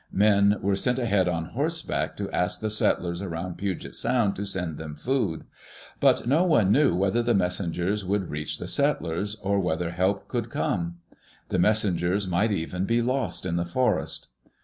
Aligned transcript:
Men 0.11 0.57
were 0.63 0.75
sent 0.75 0.97
ahead 0.97 1.27
on 1.27 1.45
horseback 1.45 2.17
to 2.17 2.31
ask 2.31 2.59
the 2.59 2.71
settlers 2.71 3.21
around 3.21 3.59
Puget 3.59 3.93
Sound 3.95 4.35
to 4.35 4.47
send 4.47 4.79
them 4.79 4.95
food. 4.95 5.43
But 5.99 6.25
no 6.27 6.43
one 6.43 6.71
knew 6.71 6.95
whether 6.95 7.21
the 7.21 7.35
messengers 7.35 8.03
would 8.03 8.31
reach 8.31 8.57
the 8.57 8.67
settlers, 8.67 9.35
or 9.43 9.59
whether 9.59 9.91
help 9.91 10.27
could 10.27 10.49
come. 10.49 10.95
The 11.49 11.59
messengers 11.59 12.27
might 12.27 12.51
even 12.51 12.85
be 12.85 13.03
lost 13.03 13.45
in 13.45 13.57
the 13.57 13.63
forest. 13.65 14.27